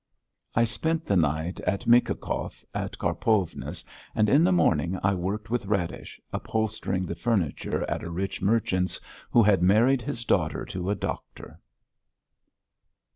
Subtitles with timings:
[0.55, 3.85] I spent the night at Mikhokhov, at Karpovna's,
[4.15, 8.99] and in the morning I worked with Radish, upholstering the furniture at a rich merchant's,
[9.29, 11.59] who had married his daughter to a doctor.